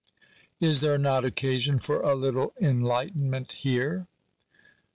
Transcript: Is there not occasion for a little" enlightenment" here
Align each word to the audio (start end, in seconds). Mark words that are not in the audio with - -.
Is 0.59 0.81
there 0.81 0.97
not 0.97 1.25
occasion 1.25 1.77
for 1.77 2.01
a 2.01 2.15
little" 2.15 2.53
enlightenment" 2.59 3.51
here 3.51 4.07